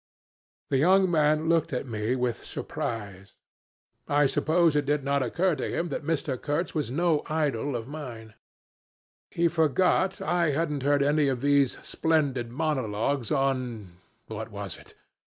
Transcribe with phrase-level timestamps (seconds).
[0.71, 3.33] The young man looked at me with surprise.
[4.07, 6.41] I suppose it did not occur to him Mr.
[6.41, 8.33] Kurtz was no idol of mine.
[9.29, 14.95] He forgot I hadn't heard any of these splendid monologues on, what was it?